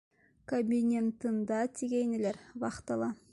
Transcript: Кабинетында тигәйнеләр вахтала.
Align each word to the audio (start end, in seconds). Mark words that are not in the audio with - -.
Кабинетында 0.51 1.59
тигәйнеләр 1.81 2.41
вахтала. 2.65 3.13